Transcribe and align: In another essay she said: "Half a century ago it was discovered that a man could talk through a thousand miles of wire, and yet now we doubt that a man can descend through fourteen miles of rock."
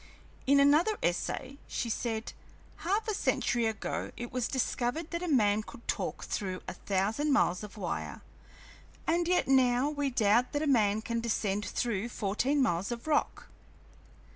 In 0.47 0.59
another 0.59 0.97
essay 1.03 1.59
she 1.67 1.87
said: 1.87 2.33
"Half 2.77 3.07
a 3.07 3.13
century 3.13 3.67
ago 3.67 4.09
it 4.17 4.31
was 4.31 4.47
discovered 4.47 5.11
that 5.11 5.21
a 5.21 5.27
man 5.27 5.61
could 5.61 5.87
talk 5.87 6.23
through 6.23 6.61
a 6.67 6.73
thousand 6.73 7.31
miles 7.31 7.61
of 7.63 7.77
wire, 7.77 8.21
and 9.05 9.27
yet 9.27 9.47
now 9.47 9.91
we 9.91 10.09
doubt 10.09 10.53
that 10.53 10.63
a 10.63 10.65
man 10.65 11.03
can 11.03 11.19
descend 11.21 11.65
through 11.67 12.09
fourteen 12.09 12.63
miles 12.63 12.91
of 12.91 13.05
rock." 13.05 13.49